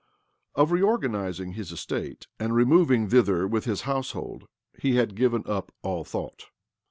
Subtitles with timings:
[0.55, 4.47] Of reorganizing his estate, and removing thither with his household,
[4.79, 6.45] he had given up all thought.